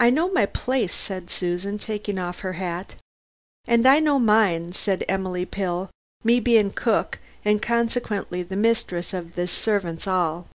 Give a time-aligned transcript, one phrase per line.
[0.00, 2.96] "I know my place," said Susan, taking off her hat.
[3.64, 5.88] "And I know mine," said Emily Pill,
[6.24, 10.48] "me being cook and consequently the mistress of this servants' 'all.